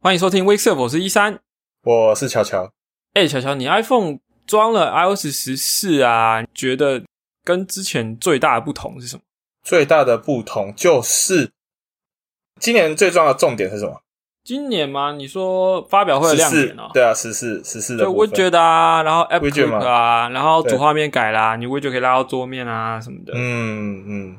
[0.00, 1.40] 欢迎收听 Wake Up，我是一三，
[1.82, 2.70] 我是乔乔。
[3.14, 6.40] 哎，乔乔，你 iPhone 装了 iOS 十四啊？
[6.54, 7.02] 觉得
[7.42, 9.22] 跟之前最大的不同是什么？
[9.64, 11.50] 最大的不同就是
[12.60, 14.00] 今年最重要的重点是什么？
[14.44, 15.14] 今年吗？
[15.14, 16.90] 你说发表会的亮点哦？
[16.94, 23.32] 对啊，十四十四的就 Widget 啊，然后 App Widget 啊，然后主画面改啦，你 Widget 可以拉到桌面啊什么的。
[23.34, 24.38] 嗯嗯，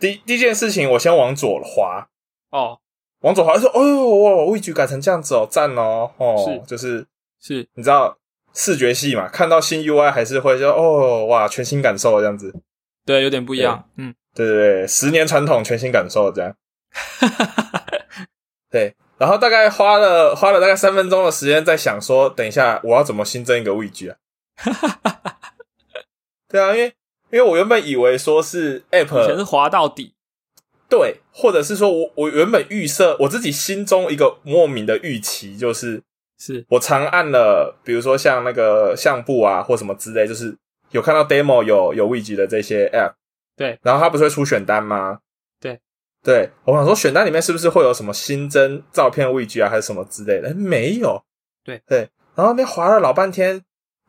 [0.00, 2.08] 第第一件事情，我先往左滑，
[2.50, 2.80] 哦，
[3.20, 7.06] 往左滑就说：“哦呦，哇，味局改成这样子哦，赞哦，哦，是就是
[7.40, 8.16] 是你知道
[8.54, 12.54] 视觉系嘛，看到新 UI 还是会说哦，哇，全新感受这样子。
[13.04, 13.88] 对，有点不一样。
[13.96, 16.54] 嗯，对对对，十年传统，全新感受这样。
[18.70, 24.16] 对，然后大概花了花了大概三分钟的时间在想说，等一下我要怎么新增一个位局啊？
[26.48, 26.94] 对啊，因为
[27.30, 30.14] 因为我原本以为说是以前 App 是滑到底，
[30.88, 36.02] 对，或者是说我我原本预设我自己心中一个莫名的预期，就是
[36.38, 40.56] 是我长按了，比如说像那个相簿啊或什么之类，就是
[40.90, 43.12] 有看到 demo 有有位局的这些 App，
[43.56, 45.18] 对，然后它不是会出选单吗？
[45.60, 45.78] 对，
[46.24, 50.48] 对我想说选单里面是不是会有什么新增照片位局啊，还是什么之类的？
[50.48, 51.22] 诶没有。
[51.62, 51.98] 对对，
[52.34, 53.62] 然后那边划了老半天，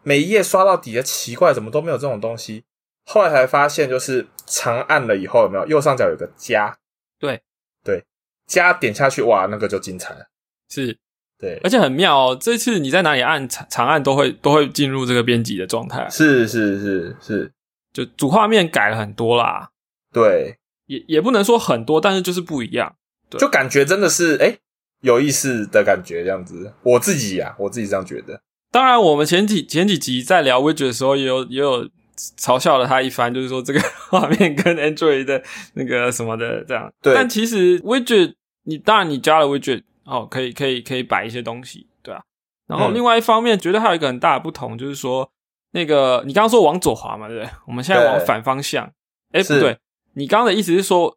[0.04, 2.64] 每一页刷到底的奇怪，怎么都没有这种东西。
[3.12, 6.78] 后来才发现，就是长按了以后，有没有右上角有个加？
[7.20, 7.42] 对
[7.84, 8.06] 对，
[8.46, 10.28] 加点下去，哇，那个就精彩了。
[10.70, 10.96] 是，
[11.40, 12.38] 对，而且很妙哦。
[12.40, 17.52] 这次你在哪里按长长按都会都会进入这个编辑的状态，是是是是，
[17.92, 19.72] 就主画面改了很多啦，
[20.14, 22.96] 对，也也不能说很多，但是就是不一样。
[23.28, 24.60] 对就感觉真的是哎、诶
[25.02, 26.72] 有意思的感觉，这样子。
[26.84, 28.40] 我自己呀、我自己这样觉得。
[28.72, 31.90] 当然，我们前几前几集在聊 Widget 的时候，也有也有
[32.38, 35.42] 嘲笑了他一番，就是说这个 画面跟 Android 的
[35.74, 36.92] 那个什么的这样。
[37.02, 42.22] 对但其实 Widget，你当然你加了 Widget 哦，可以可以可以摆一些东西，对啊。
[42.68, 45.30] 然后嗯另外一方面，觉得还有一个很大的不同，就是说
[45.72, 47.52] 那个你刚刚说往左滑嘛，对不对？
[47.68, 48.92] 我们现在往反方向。
[49.32, 49.78] 哎，不对，
[50.14, 51.16] 你刚刚的意思是说，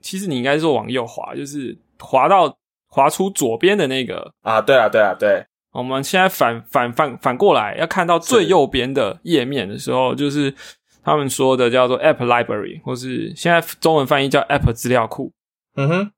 [0.00, 2.56] 其实你应该是说往右滑，就是滑到
[2.88, 10.54] 滑出左边的那个啊，对啊，对啊，对，我们现在反反反反过来，要看到最右边的页面的时候，就是
[11.02, 15.32] 他们说的叫做 App Library，或是现在中文翻译叫 App 资料库
[15.76, 16.12] 嗯哼，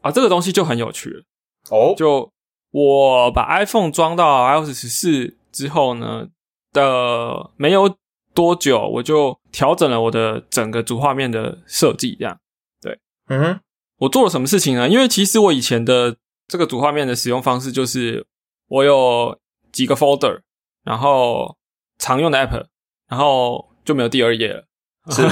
[0.00, 1.22] 啊，这个东西就很有趣了。
[1.70, 2.30] 哦，就
[2.72, 6.26] 我把 iPhone 装到 iOS 十四之后呢
[6.72, 7.96] 的没有
[8.34, 12.38] 多久，我就调整了我的整个主画面的设计，这样。
[12.82, 12.98] 对
[13.28, 13.60] 嗯哼，
[13.98, 14.88] 我做了什么事情呢？
[14.88, 16.16] 因为其实我以前的
[16.48, 18.26] 这个主画面的使用方式就是
[18.68, 19.38] 我有
[19.72, 20.40] 几个 folder，
[20.84, 21.56] 然后
[21.98, 22.66] 常用的 app，
[23.08, 24.64] 然后就没有第二页了。
[25.10, 25.22] 是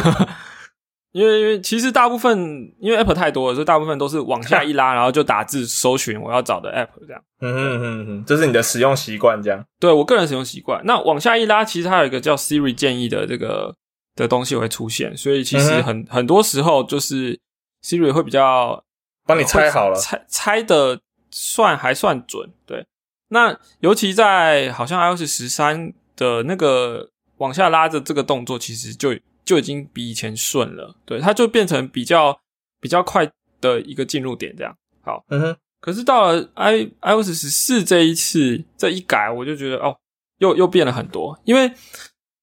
[1.13, 2.39] 因为因为其实大部分
[2.79, 7.23] 因为 app 太多了，所以大部分都是往下一拉， 然后就打字搜寻我要找的 app 这样。
[7.41, 9.65] 嗯哼嗯嗯，这是你的使用习惯，这样。
[9.81, 13.75] 对我个人使用习惯，那往下一拉，其实它有一个叫 Siri 建议的这个
[14.15, 17.39] 的东西会出现，所以其实嗯很、很多时候就是
[17.83, 18.85] Siri 会比较
[19.27, 22.51] 帮你猜好了会猜猜的算还算准。
[22.67, 22.85] 对，
[23.29, 30.95] 那尤其在好像 iOS 十三的那个往下拉的这个动作，其实就就已经比以前顺了。
[31.05, 32.39] 对，它就变成比较
[32.81, 34.77] 比较快的一个进入点，这样。
[35.03, 39.97] 好，嗯哼，可是到了 i iOS 十四这一次这一改，我就觉得哦，
[40.39, 41.73] 又又变了很多，因为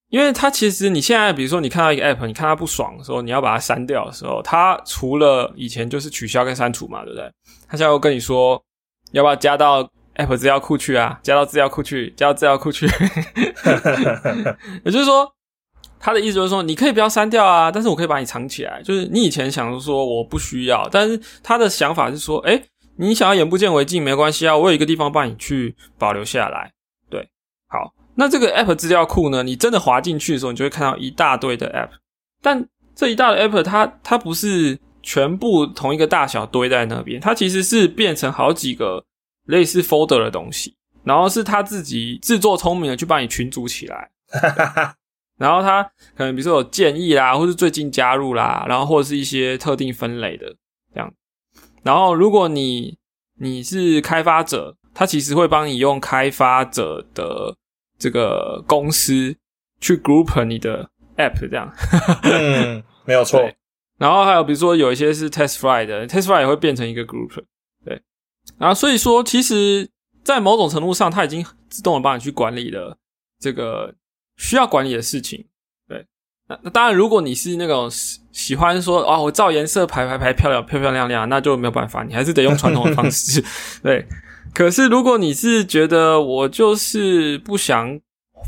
[0.09, 7.31] 因为它其实你现在比如说你看到一个 app，你看它不爽的时候，你要把它删掉的时候，它除了以前就是取消跟删除嘛，对不对？
[7.67, 8.61] 它现在又跟你说
[9.11, 12.87] 要不要加到 app 资料库去啊，加到资料库去，加到资料库去，
[14.85, 15.33] 也就是说。
[16.05, 18.81] 他的意思就是说，你可以不要删掉啊，但是我可以把你藏起来。
[18.83, 22.61] 就是你以前想说我不需要，但是他的想法是说，哎、
[22.97, 26.69] 你想要眼不见为净没关系啊，我有一个地方帮你去保留下来。
[27.09, 27.25] 对，
[27.69, 31.91] 好，那这个 App 资料库呢，你真的滑进去的时候，你就会看到一大堆的 App，
[32.41, 39.05] 但这一大堆 App 它它不是全部同一个大小堆在那边，它其实是变成好几个
[39.45, 44.09] 类似 folder 的东西，然后是他自己自作聪明的去帮你群组起来。
[45.37, 45.83] 然后他
[46.15, 50.55] 可能比如说有建议啦，或是最近加入啦，然后或者是一些特定分类的
[50.93, 51.13] 这样。
[51.81, 52.97] 然后如果你
[53.39, 57.55] 你是开发者，他其实会帮你用开发者的
[57.97, 59.35] 这个公司
[59.81, 61.69] 去 group 你的 app 这样。
[62.21, 63.41] 嗯，没有错。
[63.97, 67.43] 然后还有比如说有一些是 TestFly 的，TestFly 也会变成一个 group。
[68.47, 69.89] 对，然后所以说其实，
[70.23, 72.97] 在某种程度上，它已经自动的帮你去管理了
[73.39, 73.93] 这个
[74.37, 75.45] 需要管理的事情。
[75.87, 76.05] 对，
[76.47, 83.43] 那那当然，如果你是那种喜喜欢说啊、我照颜色排排排漂亮漂漂亮亮，那就没有办法，你还是得用传统的方式。
[83.83, 84.07] 对，
[84.53, 87.99] 可是如果你是觉得我就是不想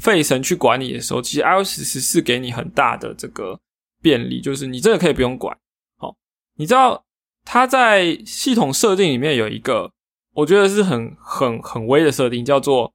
[0.02, 3.60] 费神去管理的时候，其实 iOS 十四给你很大的这个
[4.02, 5.56] 便利，就是你真的可以不用管。
[5.98, 6.16] 好，
[6.56, 7.04] 你知道
[7.46, 9.92] 它在系统设定里面有一个，
[10.34, 12.92] 我觉得是很很很微的设定，叫做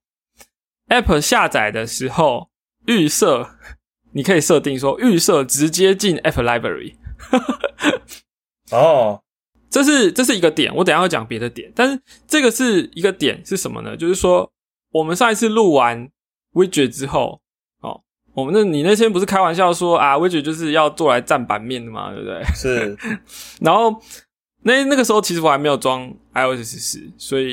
[0.89, 2.51] App 下载的时候
[2.87, 3.49] 预设，
[4.13, 6.97] 你可以设定说预设直接进 App Library。
[8.73, 9.23] 哦，
[9.71, 13.97] 这是这是一个点，我等下会讲别的点，但是这个是一个点是什么呢？
[13.97, 14.51] 就是说
[14.93, 16.09] 我们上一次录完
[16.55, 17.41] widget 之后，
[17.83, 18.01] 哦，
[18.35, 22.43] 我们那你那天不是开玩笑说啊，widget 就是要做来占版面的嘛，对不对？
[22.55, 22.97] 是，
[23.61, 24.01] 然后
[24.63, 27.53] 那那个时候其实我还没有装 iOS 十四，所以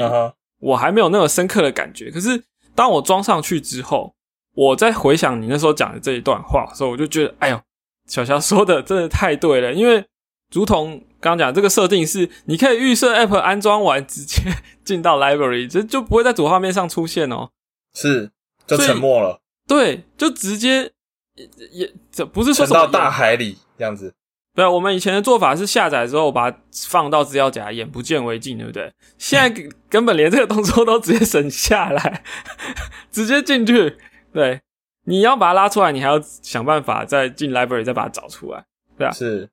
[0.59, 2.11] 我还没有那么深刻的感觉。
[2.11, 2.43] 可是
[2.75, 4.13] 当我装上去之后，
[4.55, 7.61] 我在回想你那时候讲的这一段话的时候，我就觉得，哎呦，
[8.07, 9.71] 小乔说的真的太对了。
[9.73, 10.03] 因为
[10.51, 14.41] 如同刚刚讲，这个设定是你可以预设 App 安装完直接
[14.83, 17.49] 进到 Library，这就不会在主画面上出现哦。
[17.93, 18.31] 是，
[18.65, 20.91] 就沉默了，对，就直接
[21.35, 24.13] 也也这不是说沉到大海里这样子。
[24.57, 26.57] 对啊，我们以前的做法是下载之后把它
[26.87, 28.91] 放到资料夹，眼不见为净，对不对？
[29.19, 32.23] 现在根本连这个动作都直接省下来，
[33.11, 33.97] 直接进去。
[34.33, 34.59] 对，
[35.05, 38.65] 你要把它拉出来，你还要想办法再进 library 再把它找出来。
[38.97, 39.47] 对啊是，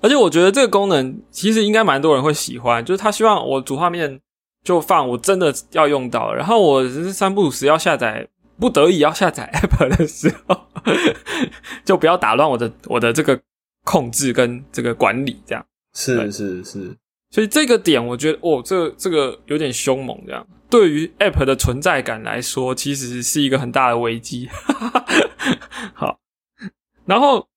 [0.00, 4.20] 而且我觉得这个功能其实应该蛮多人会喜欢，就是他希望我主画面
[4.64, 8.26] 就放我真的要用到，然后我是三不五时要下载，
[8.58, 10.60] 不得已要下载 app 的时候，
[11.86, 13.40] 就不要打乱我的我的这个
[13.90, 15.66] 控制跟这个管理这样。
[15.92, 16.96] 是是是，
[17.30, 20.46] 所以这个点，我觉得哦，这个这个有点凶猛，这样。
[20.70, 24.48] 对于 App 的存在感来说，其实是一个很大的危机。
[25.92, 26.20] 好，
[27.04, 27.48] 然后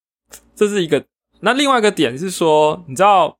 [0.56, 1.04] 这是一个，
[1.38, 3.38] 那另外一个点是说，你知道，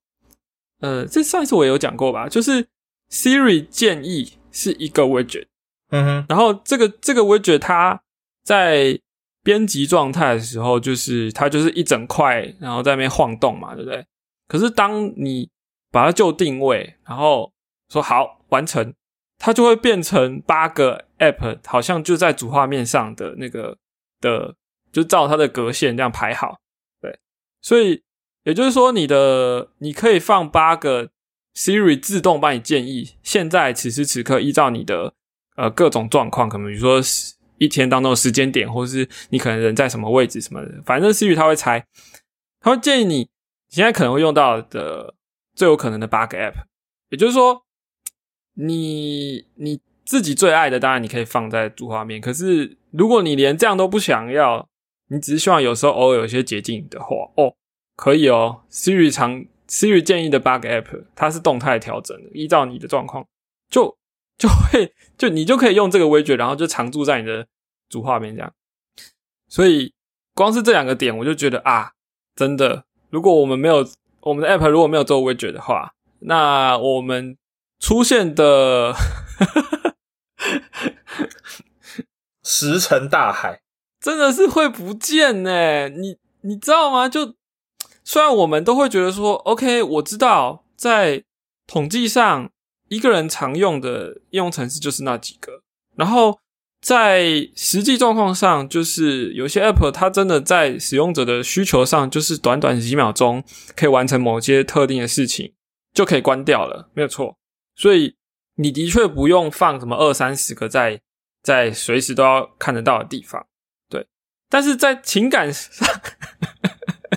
[0.81, 2.69] 呃，这上一次我也有讲过吧，就是
[3.11, 5.47] Siri 建议是一个 widget，
[5.91, 8.01] 嗯哼，然后这个这个 widget 它
[8.45, 9.01] 在
[9.45, 14.05] 编辑状态的时候，就是它就是一整块，然后在那边晃动嘛，对不对？
[14.49, 15.49] 可是当你
[15.93, 17.53] 把它就定位，然后
[17.91, 18.93] 说好完成，
[19.39, 23.77] 它就会变成八个 app，好像就在主画面上的那个
[24.21, 24.55] 的，
[24.91, 26.59] 就照它的格线这样排好。
[27.01, 27.19] 对，
[27.61, 28.03] 所以
[28.45, 31.11] 也就是说，你的你可以放八个
[31.55, 35.13] Siri 自动帮你建议，现在此时此刻依照你的
[35.57, 37.01] 呃各种状况，可能比如说
[37.59, 41.87] 一天当中的时间点，或是你可能人在什么位置什么的，反正 Siri 它会猜，
[42.61, 43.29] 他会建议你
[43.69, 45.15] 现在可能会用到的
[45.55, 46.55] 最有可能的八个 App，
[47.11, 47.65] 也就是说，
[48.55, 54.69] 你你自己最爱的，当然你可以放在主画面，可是如果你连这样都不想要，
[55.09, 57.55] 你只是希望有时候偶尔有一些捷径的话，哦，
[57.97, 63.27] 可以哦，Siri 常 Siri 建议的八个 App，它是动态调整的，依照你的状况，
[63.71, 63.97] 就
[64.37, 67.47] 就会就你就可以用这个 widget，然后就常驻在你的
[67.89, 68.53] 主画面这样。
[69.49, 69.93] 所以
[70.35, 71.93] 光是这两个点，我就觉得啊，
[72.35, 73.87] 真的，如果我们没有
[74.21, 77.37] 我们的 app 如果没有做 widget 的话，那我们
[77.79, 78.95] 出现的
[82.43, 83.61] 石沉大海。
[84.01, 85.89] 真的是会不见呢。
[85.89, 87.09] 你你知道吗？
[87.09, 87.35] 就
[88.05, 91.25] 虽然我们都会觉得说，OK，我知道在
[91.67, 92.51] 统计上
[92.89, 95.63] 一个人常用的应用程式就是那几个，
[95.97, 96.39] 然后
[96.81, 103.43] 在实际状况上，就是有些 App 它真的在使用者的需求上，就是短短几秒钟
[103.75, 105.55] 可以完成某些特定的事情，
[105.95, 107.39] 就可以关掉了，没有错。
[107.75, 108.15] 所以
[108.57, 111.01] 你的确不用放什么二三十个在
[111.43, 113.47] 在随时都要看得到的地方。
[113.89, 114.07] 对
[114.49, 115.89] 但是在情感上，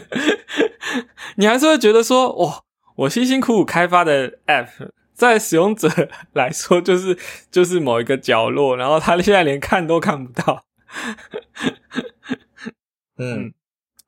[1.35, 2.63] 你还是会觉得说，哇，
[2.95, 5.89] 我辛辛苦苦开发的 App，在使用者
[6.33, 7.17] 来说，就是
[7.49, 10.65] 就是某一个角落，然后他现在连看都看不到。
[13.17, 13.51] 嗯，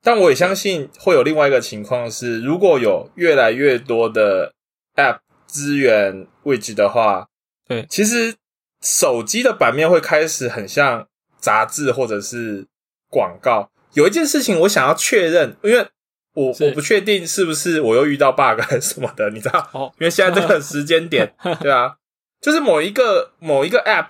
[0.02, 4.54] 但我也相信会有另外一个情况是，如果有越来越多的
[4.94, 7.26] App 资源位置的话，
[7.66, 8.36] 对其实
[8.80, 11.08] 手机的版面会开始很像
[11.40, 12.68] 杂志或者是
[13.08, 13.72] 广告。
[13.94, 15.88] 有一件事情我想要确认，因为
[16.34, 19.68] 我我不确定是不是我又遇到 bug 还是什么的，你知道？
[19.72, 21.96] 哦，因为现在这个时间点， 对啊，
[22.40, 24.08] 就是某一个某一个 App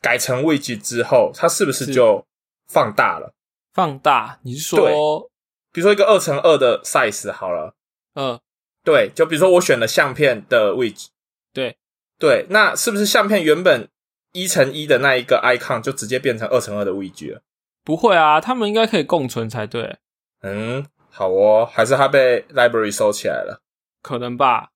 [0.00, 2.24] 改成 widget 之后，它是不是是就
[2.68, 3.34] 放大了？
[3.72, 5.30] 放大，你是说，
[5.72, 7.74] 比如说一个二乘二的 size 好了，
[8.14, 8.38] 嗯，
[8.84, 11.08] 对，就比如说我选了相片的 widget，
[11.52, 11.76] 对，
[12.18, 13.88] 对，那是不是相片原本
[14.32, 17.42] 一乘一的那一个 icon 就直接变成二乘二的 widget 了？
[17.84, 19.98] 不会啊，他们应该可以共存才对，
[20.40, 23.62] 嗯，好哦，还是它被 library 收起来了？
[24.02, 24.68] 可能吧？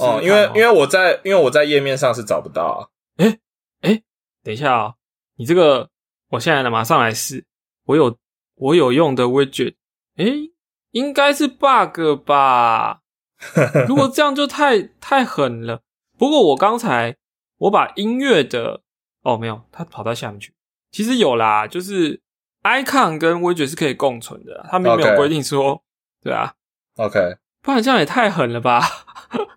[0.00, 2.80] 哦，因为因为我在因为我在页面上是找不到啊。
[3.16, 3.38] 哎
[3.82, 4.02] 哎，
[4.42, 4.94] 等一下啊，
[5.36, 5.88] 你这个
[6.30, 7.44] 我现在呢马上来试，
[7.84, 8.18] 我有
[8.56, 9.76] 我有用的 widget，
[10.16, 10.26] 哎，
[10.90, 13.02] 应该是 bug 吧？
[13.86, 15.82] 如果这样就太太狠了。
[16.18, 17.16] 不过我刚才
[17.58, 18.82] 我把音乐的
[19.22, 20.52] 哦没有，它跑到下面去。
[20.90, 22.20] 其实有啦，就是
[22.64, 25.80] icon 跟 widget 是可以共存的，他们没有规定说，
[26.22, 26.52] 对啊
[26.96, 28.82] ，OK，不然这样也太狠了吧？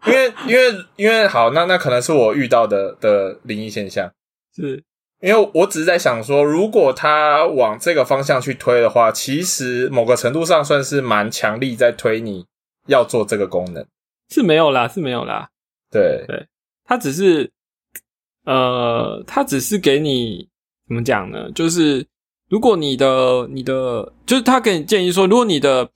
[0.05, 4.11] 因为因为因为好，那那可能是我遇到的的灵异现象，
[4.55, 4.83] 是
[5.21, 12.45] 因为我只是在想说，如果他往这个方向去推的话，其实某个程度上算是蛮强力在推你
[12.85, 13.85] 要做这个功能，
[14.29, 15.49] 是没有啦，是没有啦，
[15.89, 16.47] 对对，
[16.85, 17.51] 他只是
[18.45, 20.49] 呃，他只是给你。
[20.87, 21.51] 怎么讲呢？
[21.51, 22.07] 就是
[22.49, 25.89] 如果你的你的，就是他给你建议说，如果你的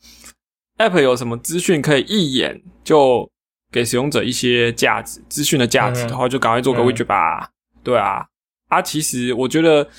[0.77, 3.29] app 有什么资讯可以一眼就
[3.71, 7.51] 给使用者一些价值资讯的价值的话，就赶快做个 widget 吧。
[7.83, 8.25] 对啊，
[8.67, 9.89] 啊，其实我觉得，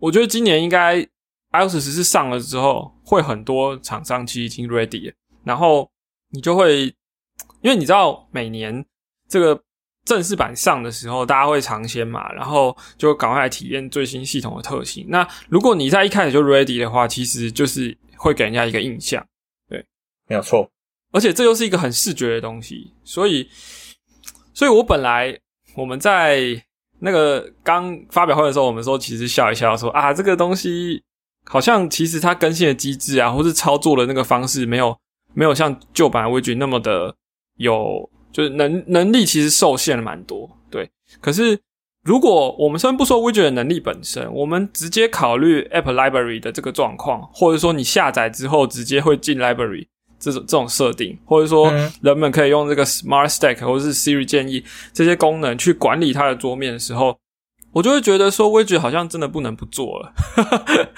[0.00, 1.00] 我觉得今年应该
[1.52, 5.90] iOS 十四上了之后，会很多厂商其实已经 ready，了然后
[6.30, 6.86] 你就会，
[7.60, 8.84] 因为你知道每年
[9.28, 9.62] 这个。
[10.04, 15.06] 正式版上的时候，大家会尝鲜嘛，然后就赶快来体验最新系统的特性。
[15.08, 19.24] 那如果你在一开始就 ready 的话，其实就是会给人家一个印象，
[19.68, 19.84] 对，
[20.26, 20.68] 没有错。
[21.12, 23.48] 而且这又是一个很视觉的东西，所以，
[24.52, 25.38] 所以我本来
[25.76, 26.60] 我们在
[26.98, 31.00] 那个刚发表会的时候，我们说其实笑一笑，说啊，这个东西
[31.44, 34.98] 好像其实它更新的机制啊，或是操作的那个方式，没有
[35.32, 37.14] 没有像旧版 widget 那么的
[37.56, 38.10] 有。
[38.32, 40.88] 就是能能力其实受限了蛮多，对。
[41.20, 41.58] 可是
[42.02, 49.86] 如果我们先不说 widget 的能力本身，我们直接考虑 App Library 的这个状况，或者说你下载之后直接会进 Library
[50.18, 51.70] 这种这种设定，或者说
[52.00, 57.16] 人们可以用这个 Smart Stack 或者是 Siri 建议这些功能去管理它的桌面的时候，
[57.72, 60.12] 我就会觉得说 widget 好像真的不能不做了。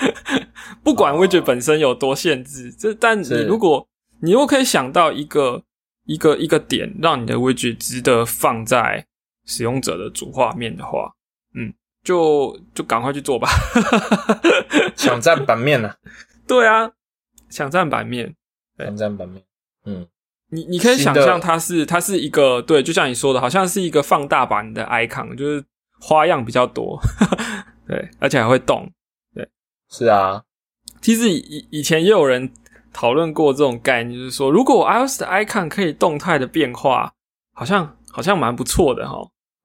[0.85, 3.87] 不管 widget 本身有多限制，这但你如果
[4.21, 5.64] 你如果可以想到一个。
[6.04, 9.06] 一个一个点，让你的 widget 值得放在
[9.46, 11.12] 使用者的主画面的话，
[11.54, 13.49] 嗯，就就赶快去做吧。
[14.96, 15.94] 抢占版面呢？
[16.46, 16.90] 对啊，
[17.49, 18.34] 抢占版面，
[18.78, 19.42] 抢占版面。
[19.87, 20.06] 嗯，
[20.50, 25.64] 你你可以想象它是它是一个对，就像你说的，好像是一个放大版的 icon，就是
[26.00, 27.00] 花样比较多，
[27.88, 28.90] 对，而且还会动。
[29.34, 29.49] 对，
[29.90, 30.42] 是啊。
[31.00, 32.52] 其实以以前也有人。
[32.94, 37.12] 讨论过这种概念，就是说，如果 iOS 的 icon 可以动态的变化，
[37.52, 39.18] 好像好像蛮不错的哈。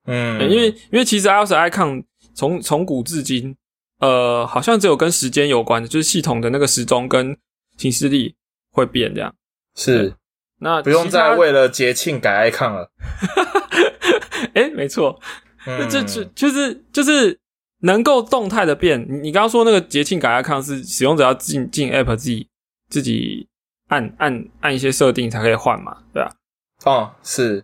[0.07, 3.55] 嗯，因为因为其实 iOS icon 从从古至今，
[3.99, 7.37] 呃，好像只有跟时间有关的，就是系统的那个时钟跟
[7.77, 8.35] 行事历
[8.71, 9.33] 会变这样。
[9.75, 10.15] 是，
[10.59, 12.91] 那不用再为了节庆改 icon 了。
[14.55, 15.19] 哎，没错，
[15.89, 17.39] 这这就是就是
[17.81, 19.05] 能够动态的变。
[19.07, 22.48] 你你刚刚说那个节庆改 icon 是使用者要进进 app 自己。
[22.89, 23.47] 自己
[23.87, 26.31] 按按按一些设定才可以换嘛，对吧？
[26.85, 27.63] 哦，是，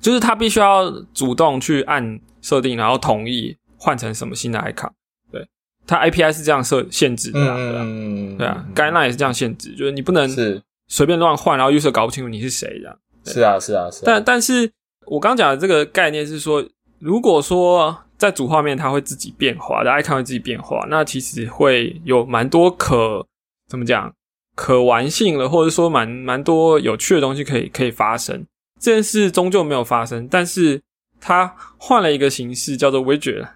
[0.00, 4.90] 就是他必须要主动去按设定，然后同意换成什么新的 icon。
[5.30, 5.46] 对，
[5.86, 12.98] 他 API 是这样设限制的，嗯，对啊，该那也是这样限制，就是你不能是随便乱换，然后预设搞不清楚你是谁这样。
[13.24, 14.02] 是啊，是啊，是。
[14.04, 14.70] 但但是
[15.06, 16.64] 我刚讲的这个概念是说，
[16.98, 23.24] 如果说在主画面它会自己变化的 icon 会自己变化，那其实会有蛮多可
[23.68, 24.12] 怎么讲？
[24.60, 28.44] 可玩性了，或者说蛮蛮多有趣的东西可以可以发生。
[28.80, 30.82] 这件事终究没有发生，但是
[31.20, 33.46] 它换了一个形式，叫做 widget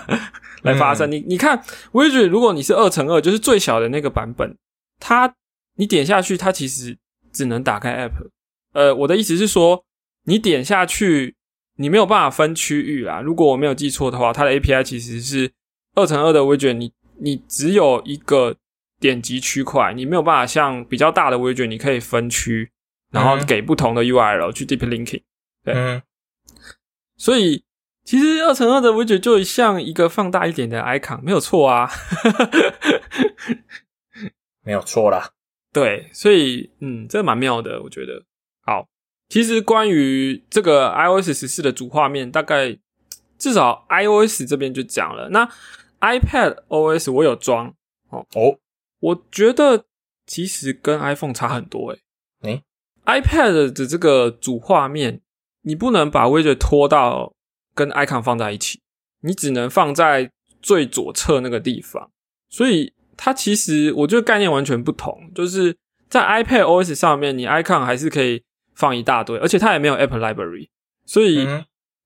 [0.60, 1.10] 来发生。
[1.10, 4.54] 你你看 widget，如果你是二乘二，就是最小的那个版本，
[5.00, 5.34] 它
[5.76, 6.98] 你点下去，它其实
[7.32, 8.28] 只能打开 app。
[8.74, 9.86] 呃，我的意思是说，
[10.24, 11.34] 你点下去，
[11.76, 13.22] 你没有办法分区域啦。
[13.22, 15.50] 如果我没有记错的话，它的 API 其实是
[15.94, 18.54] 二乘二的 widget，你你只有一个。
[18.98, 22.70] 点击区块，你没有办法像比较大的 widget，你可以分区，
[23.10, 25.22] 然后给不同的 URL 去 deep linking。
[25.62, 26.02] 对，
[27.16, 27.64] 所以
[28.04, 31.90] 其实二乘二的 widget 就像一个放大一点的 icon，没有错啊，
[34.64, 35.30] 没有错啦。
[35.72, 38.24] 对，所以嗯，这蛮妙的，我觉得。
[38.62, 38.88] 好，
[39.28, 42.78] 其实关于这个 iOS 十四的主画面，大概
[43.36, 45.28] 至少 iOS 这边就讲了。
[45.28, 45.46] 那
[46.00, 47.74] iPad OS 我有装
[48.08, 48.58] 哦哦。
[49.00, 49.84] 我觉得
[50.26, 52.00] 其实跟 iPhone 差很多诶。
[52.42, 52.62] 诶
[53.04, 55.20] ，iPad 的这个主画面，
[55.62, 57.34] 你不能把 widget 拖到
[57.74, 58.80] 跟 icon 放在一起，
[59.20, 62.10] 你只能放在最左侧那个地方。
[62.48, 65.30] 所以它其实我觉得概念完全不同。
[65.34, 65.76] 就是
[66.08, 68.42] 在 iPad OS 上面，你 icon 还是可以
[68.74, 70.68] 放一大堆，而且它也没有 App Library，
[71.04, 71.46] 所以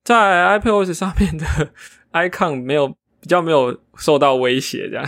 [0.03, 1.45] 在 iPadOS 上面的
[2.13, 5.05] icon 没有比较没有受到威胁，这样。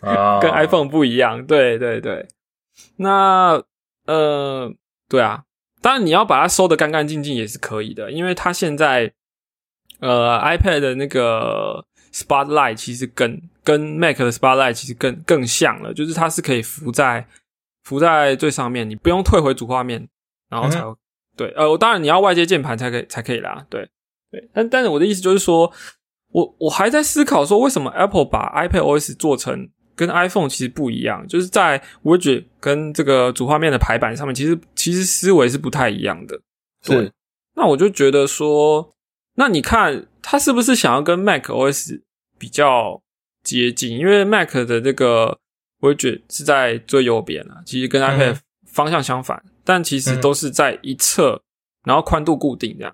[0.00, 0.40] 啊。
[0.40, 1.44] 跟 iPhone 不一样。
[1.46, 2.26] 对对对，
[2.96, 3.62] 那
[4.06, 4.72] 呃，
[5.08, 5.44] 对啊，
[5.80, 9.12] 当然你要把它收的干干净净也是可以的，因为它现在
[10.00, 17.26] 呃 iPad 的那个 Spotlight 其实跟跟 Mac 的 Spotlight 其实更更像了，就是它是可以浮在
[17.84, 20.08] 浮在最上面，你不用退回主画面，
[20.50, 20.96] 然后才有、
[21.36, 21.48] 对。
[21.56, 23.88] 呃，我当然你要外接键盘才可以才可以啦，对。
[24.30, 25.72] 对，但但是我的意思就是说，
[26.34, 36.40] 我我还在思考说，为什么 Apple 把 iPad OS 做成跟 iPhone 其实不一样，就是在 widget 跟这个主画面的排版上面，其实其实思维是不太一样的。
[36.82, 37.12] 对
[37.54, 38.90] 那我就觉得说，
[39.36, 42.00] 那你看他是不是想要跟 Mac OS
[42.36, 43.00] 比较
[43.44, 43.96] 接近？
[43.96, 45.38] 因为 Mac 的这个
[45.80, 51.40] widget 是在最右边啊，其实跟 iPad 嗯方向相反，但其实嗯都是在一侧，
[51.84, 52.92] 然后宽度固定这样。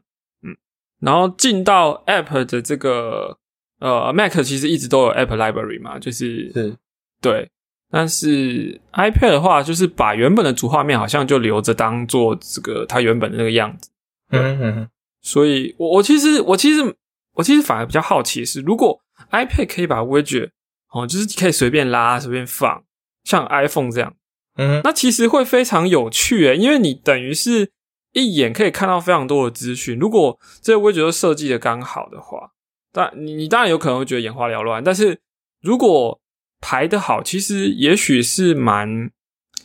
[1.00, 3.36] 嗯，然后进到 App 的这个
[3.80, 6.76] 呃 Mac 其实一直都有 App Library 嘛，就是是。
[7.20, 7.50] 对，
[7.90, 13.90] 但是 iPad 的话，就是把原本的主画面好像就留着当做这个它原本的那个样子。
[14.30, 14.88] 嗯嗯
[15.20, 16.96] 所以我我其实我其实
[17.34, 18.98] 我其实反而比较好奇是，如果
[19.32, 20.50] iPad 可以把 widget
[20.92, 22.82] 哦，就是可以随便拉随便放，
[23.24, 24.14] 像 iPhone 这样，
[24.56, 27.70] 嗯那其实会非常有趣诶，因为你等于是
[28.12, 29.98] 一眼可以看到非常多的资讯。
[29.98, 32.52] 如果这个 widget 都设计的刚好的话，
[32.92, 35.20] 但你你当然有可能会觉得眼花缭乱，但是
[35.60, 36.20] 如果
[36.60, 39.10] 排的好，其实也许是蛮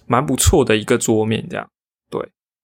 [0.06, 1.70] 蛮不错的一个桌面这样。
[2.10, 2.22] 对，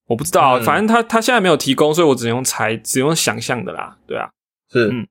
[0.08, 3.98] 我不知道，嗯反正他他现在没有提供，所以我只能用猜，只用想象的啦。
[4.06, 4.30] 对啊，
[4.70, 5.08] 是嗯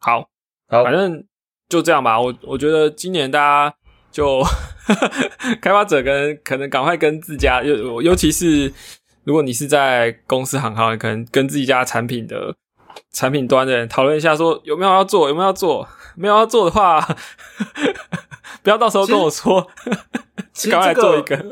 [0.00, 0.28] 好，
[0.68, 1.24] 好反正
[1.68, 2.20] 就这样吧。
[2.20, 3.76] 我我觉得今年大家
[4.10, 4.42] 就
[5.62, 8.72] 开发者跟可能赶快跟自家，尤尤其是
[9.30, 12.52] 如果你是在公司行号，可能跟自己家产品的
[13.12, 17.00] 产品端的人讨论一下，说有没有要做，有没有要做，没有要做的话，
[18.64, 19.64] 不要到时候跟我说，
[20.52, 21.46] 其实 赶快做一个，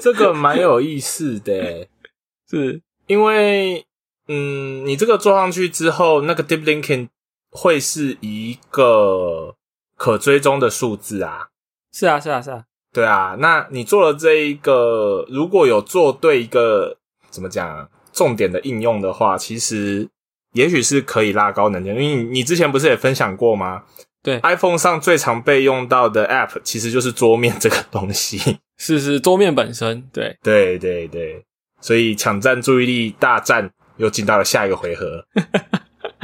[0.00, 1.52] 这个蛮有意思的。
[1.52, 1.90] 欸，
[2.48, 2.80] 是。
[3.06, 3.84] 因为
[4.28, 7.08] 嗯，你这个做上去之后，那个 deep linking
[7.50, 9.56] 会是一个
[9.94, 11.48] 可追踪的数字啊。
[11.92, 16.96] 是啊是啊是啊，对啊，那你做了这一个，如果有做对一个
[17.30, 20.08] 怎么讲啊重点的应用的话，其实
[20.52, 22.00] 也许是可以拉高能见度。
[22.00, 23.84] 因为你你之前不是也分享过吗？
[24.22, 28.58] 对，iPhone 上最常被用到的 App 其实就是桌面这个东西。
[28.76, 31.42] 是是桌面本身，对，对对对，
[31.80, 35.24] 所以抢占注意力大战又进到了下一个回合。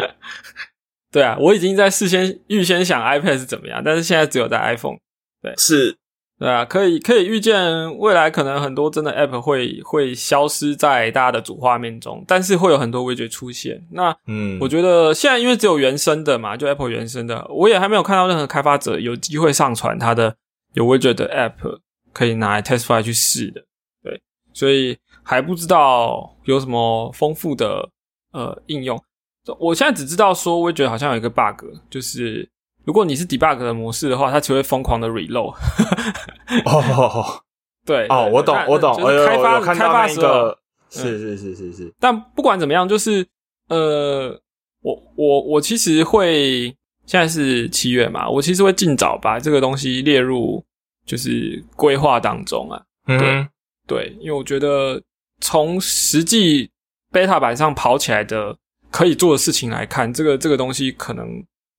[1.10, 4.98] 对啊，我已经在事先预先想 iPad 是怎么样，但是现在只有在 iPhone。
[5.40, 5.96] 对是，
[6.38, 13.82] 对啊，可以可以预见未来可能很多真的 App 会会消失在大家的主画面中，但是会有很多 widget 出现。
[13.90, 20.36] 那嗯，我觉得现在因为只有原生的嘛，就 Apple 原生的，我也还没有看到任何开发者有机会上传他的
[20.74, 21.78] 有 widget 的 App
[22.12, 23.62] 可以拿来 test file 去试的。
[24.02, 24.20] 对，
[24.52, 27.88] 所以还不知道有什么丰富的
[28.32, 29.02] 呃应用。
[29.58, 32.46] 我现在只知道说 widget 好像有一个 bug，就是
[32.86, 35.54] 如果你是 debug 的模式的话，它只会疯狂的 reload。
[36.64, 37.42] 哦
[37.84, 40.58] 对，哦，对我懂那我懂，就是开发开发时候个，
[40.90, 43.26] 是是是是是，但不管怎么样，就是
[43.68, 44.30] 呃，
[44.82, 46.74] 我我我其实会
[47.06, 50.64] 现在是七月嘛，我其实会尽早把这个东西列入
[51.04, 52.82] 就是规划当中啊。
[53.08, 53.46] 嗯
[53.86, 55.00] 对，因为我觉得
[55.40, 56.68] 从实际
[57.12, 58.56] beta 版上跑起来的
[58.90, 61.28] 可以做的事情来看，这个这个东西可能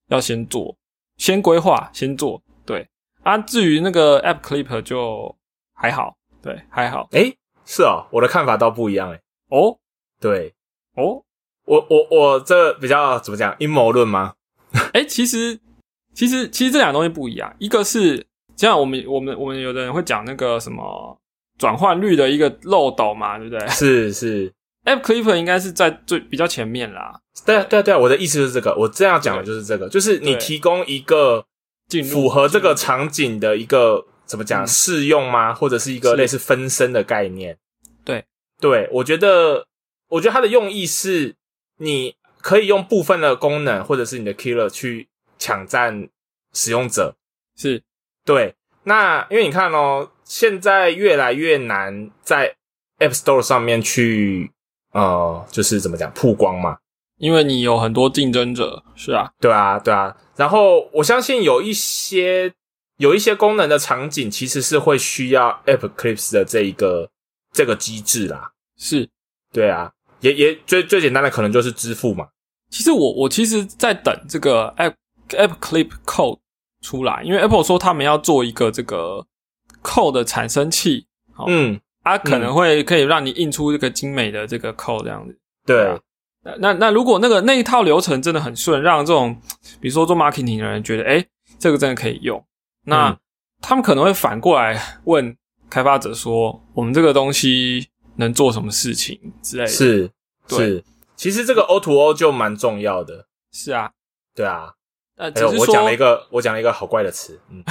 [0.08, 0.74] 要先做，
[1.17, 2.41] 先规划，先做。
[2.65, 2.88] 对
[3.23, 5.36] 啊，至于那个 App Clip 就
[5.73, 7.08] 还好，对，还好。
[7.12, 9.21] 诶，是哦，我的看法倒不一样诶。
[9.49, 9.77] 哦
[10.19, 10.53] 对
[10.95, 11.23] 哦，
[11.65, 14.34] 我我我这比较怎么讲阴谋论吗？
[14.93, 15.60] 哎、其实
[16.13, 18.25] 其实其实这两个东西不一样，一个是
[18.56, 21.17] 像我们我们我们有的人会讲那个什么
[21.58, 24.51] 转换率的一个漏斗嘛，对不对是是，
[24.88, 31.45] ？App Clipper 应该是在最比较前面啦，对啊对啊对啊，我的意思就是这个，我这样讲的就是这个，就是你提供一个
[32.10, 35.54] 符合这个场景的一个怎么讲嗯适用吗？
[35.54, 37.58] 或者是一个类似分身的概念？
[38.06, 38.23] 对
[38.62, 39.67] 对，我觉得
[40.08, 41.36] 我觉得它的用意是
[41.80, 46.08] 你可以用部分的功能或者是你的 killer 去抢占
[46.54, 47.15] 使用者。
[47.58, 47.84] 是
[48.23, 52.56] 对，那因为你看哦，现在越来越难在
[53.00, 54.52] App Store 上面去
[54.93, 56.78] 呃，就是怎么讲曝光嘛。
[57.17, 60.15] 因为你有很多竞争者，是啊，对啊，对啊。
[60.36, 62.54] 然后我相信有一些
[62.97, 67.10] 有一些功能的场景，其实是会需要 App Clips 的这一个
[67.52, 68.52] 这个机制啦。
[68.78, 69.10] 是
[69.52, 72.28] 对啊，也也最最简单的可能就是支付嘛。
[72.69, 74.93] 其实我我其实在等这个 App
[75.30, 76.38] App Clip Code
[76.82, 79.26] 出来，因为 Apple 说他们要做一个这个
[79.82, 85.38] Code 的产生器，好嗯，它可能会可以让你印出这个精美的这个 Code 这样子。
[85.65, 85.86] 对。
[85.88, 86.00] 啊，
[86.43, 89.39] 那那那如果那个那一套流程真的很顺，让这种
[89.82, 91.26] 比如说做 marketing 的人觉得，哎，
[91.60, 92.43] 这个真的可以用，
[92.86, 93.17] 那、嗯。
[93.60, 95.36] 他们可能会反过来问
[95.67, 99.67] 开发者说，我们这个东西能做什么事情之类的。
[99.67, 100.12] 是
[100.48, 100.60] 对。
[100.60, 100.84] 是，
[101.15, 103.26] 其实这个 O to O 就蛮重要的。
[103.52, 103.89] 是啊，
[104.36, 104.72] 对啊，
[105.15, 107.63] 呃，只是说我讲了一个我讲了一个好怪的词，嗯，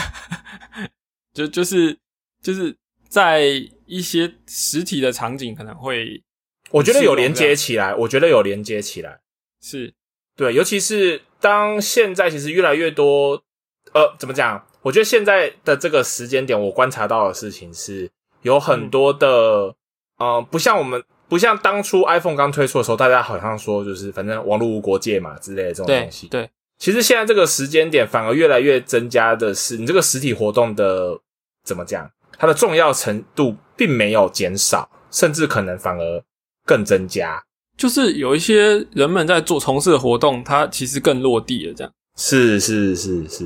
[1.33, 1.96] 就就是
[2.42, 2.77] 就是
[3.09, 3.44] 在
[3.87, 6.22] 一些实体的场景可能会
[6.70, 9.20] 我觉得有连接起来，我觉得有连接起来。
[9.62, 9.94] 是
[10.37, 13.42] 对，尤其是当现在其实越来越多，
[13.92, 14.66] 呃，怎么讲？
[14.83, 18.11] 我觉得现在的这个时间点，我观察到的事情是
[18.42, 19.75] 有很多的，
[20.18, 26.29] 呃，不像我们，不像当初 iPhone 刚推出的时候，大家好像说就是反正网络无国界嘛之类的这种东西。
[26.29, 31.18] 对其实现在这个时间点，反而越来越增加的是，你这个实体活动的
[31.64, 32.11] 怎么讲？
[32.38, 36.24] 它的重要程度并没有减少，甚至可能反而
[36.64, 37.42] 更增加。
[37.76, 41.92] 就是有一些人们在做从事的活动，它其实更落地了这样。
[42.16, 43.44] 是是是是，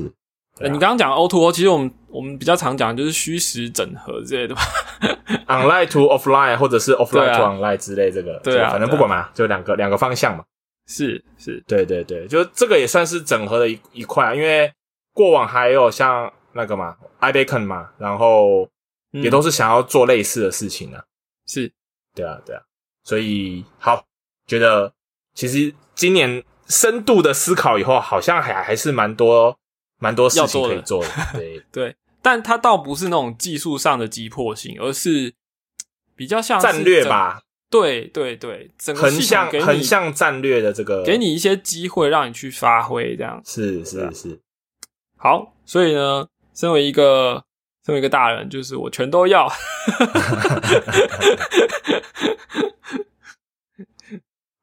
[0.61, 4.61] 你刚刚讲 O to O，其实我们我们比较常讲就是虚实整合之类的吧。
[5.47, 10.45] online to offline 或者是 offline to online 之类，这个对啊反正不管嘛，就两个两个方向嘛。
[10.87, 14.71] 是是，对对对，就这个也算是整合的一一块啊，因为
[15.13, 18.67] 过往还有像那个嘛 iBacon 嘛，然后
[19.13, 21.03] 嗯也都是想要做类似的事情啊。
[21.47, 21.71] 是
[22.13, 22.61] 对啊对啊，
[23.03, 24.05] 所以好，
[24.47, 24.93] 觉得
[25.33, 29.57] 其实今年深度的思考以后，好像还还是蛮多
[29.99, 31.09] 蛮多事情可以做的。
[31.33, 35.33] 对，对，但它倒不是那种技术上的急迫性，而是
[36.15, 37.03] 比较像战略。
[37.05, 44.39] 吧，对对对，整个横向横向战略的这个，给你一些机会让你去发挥，这样是是是，
[45.17, 45.53] 好。
[45.65, 47.43] 所以呢，身为一个
[47.85, 49.51] 身为一个大人，就是我全都要。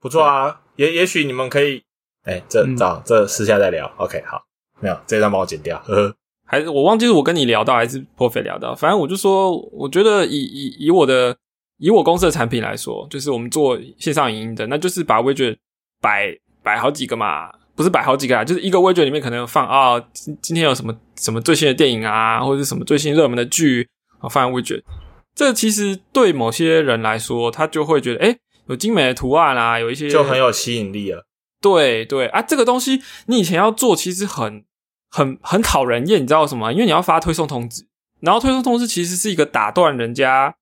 [0.00, 1.83] 不错啊，也也许你们可以，
[2.24, 3.90] 哎、这嗯这这私下再聊。
[3.96, 4.40] OK，好，
[4.81, 5.76] 没有这一段帮我剪掉。
[5.81, 6.14] 呵呵，
[6.46, 11.37] 还是我忘记是我跟你聊到还是 Profit 聊到，反正我就说，我觉得以以以我的
[11.78, 15.57] 以我公司的产品来说，就是我们做线上影音的，那就是把 widget
[16.00, 23.88] 摆摆好几个嘛，不是摆好几个啊，就是一个 widget 里面可能放啊，今今天有什么什么最新的电影啊，或者是什么最新热门的剧
[24.19, 24.83] 啊，放在 widget。
[25.33, 28.37] 这其实对某些人来说，他就会觉得，哎、
[28.67, 31.25] 有精美的图案啊，有一些就很有吸引力了。
[31.61, 34.64] 对对啊，这个东西你以前要做，其实很
[35.09, 36.73] 很很讨人厌，你知道什么？
[36.73, 37.87] 因为你要发推送通知，
[38.19, 40.53] 然后推送通知其实是一个打断人家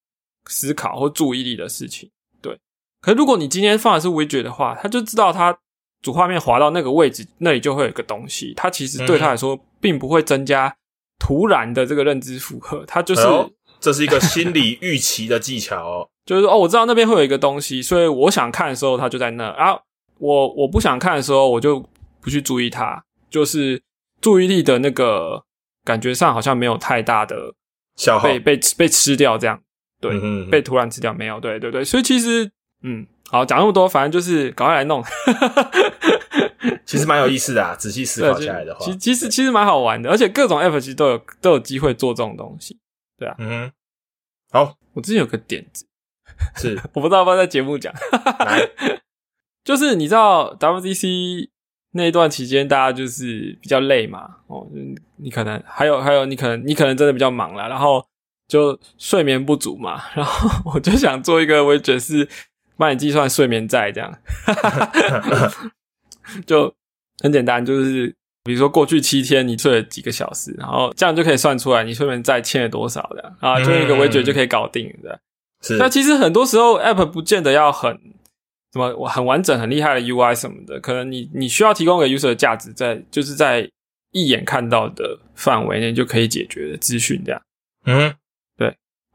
[0.51, 2.11] 思考或注意力的事情。
[2.43, 2.61] 对，
[3.01, 5.57] 可是如果你今天放的是 widget 的话，他就知道他
[6.07, 10.73] 主画面滑到那个位置，那里就会有一个东西，它其实对他来说并不会增加
[11.19, 13.23] 突然的这个认知负荷，它就是。
[13.23, 16.09] 哎这是一个心理预期的技巧哦。
[16.25, 19.79] 就是说哦，我知道那边会有一个东西，所以我想看的时候它就在那啊。
[20.19, 21.85] 我我不想看的时候，我就
[22.23, 23.81] 不去注意它，就是
[24.21, 25.45] 注意力的那个
[25.85, 27.53] 感觉上好像没有太大的
[27.97, 29.61] 消耗被被被吃掉这样，
[30.01, 30.19] 对，
[30.51, 31.39] 被突然吃掉没有？
[31.39, 32.51] 对对对，所以其实
[32.83, 35.03] 嗯，好讲那么多，反正就是赶快来弄。
[36.85, 42.79] 其实蛮有意思的啊，仔细思，考下来的话，其其实其实蛮好玩的，而且各种 app 其实都有都有机会做这种东西。
[43.19, 43.71] 对啊嗯，
[44.51, 45.87] 好我之前有个点子，
[46.57, 47.93] 是 我不知道要不要在节目讲。
[48.41, 48.69] 来，
[49.65, 51.49] 就是你知道 WDC
[51.93, 58.05] 那一段期间，大家就是比较累嘛，哦，嗯你可能还有还有你可能你可能真的比较忙了，然后
[58.49, 62.29] 就睡眠不足嘛，然后我就想做一个 widget 是
[62.77, 64.13] 帮你计算睡眠债这样，
[66.47, 66.73] 就
[67.23, 75.19] 很简单，就是比如说过去七天你睡了几个小时，然后这样就可以算出来你睡眠债欠了多少的啊，就一个 widget 就可以搞定的。
[75.63, 77.99] 是那其实很多时候 App 不见得要很
[78.73, 83.69] 什么很完整、很厉害的 UI 什么的，可能你你需要提供给 user 的价值在就是在
[84.13, 87.41] 一眼看到的范围内就可以解决的资讯这样。
[87.87, 88.15] 嗯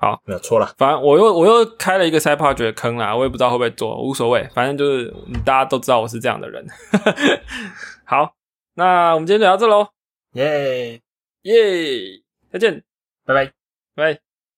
[0.01, 0.65] 好，没有错了。
[0.79, 6.65] 反正我又我又开了一个 side project 的坑啦，我也不知道会不会做，无所谓，反正就是嗯大家都知道我是这样的人。
[8.03, 8.33] 好，
[8.73, 9.89] 那我们今天就聊到这喽，
[10.33, 10.99] 耶，
[11.43, 11.53] 耶，
[12.51, 12.83] 再见，
[13.23, 13.45] 拜拜
[13.93, 14.13] 拜。
[14.15, 14.30] 拜。